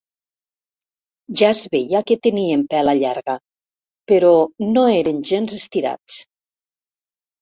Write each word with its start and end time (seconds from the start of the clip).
Ja 1.41 1.49
es 1.55 1.59
veia 1.75 2.01
que 2.11 2.17
tenien 2.23 2.63
pela 2.73 2.95
llarga, 3.01 3.35
però 4.13 4.33
no 4.73 4.87
eren 5.03 5.21
gens 5.33 5.55
estirats. 5.63 6.19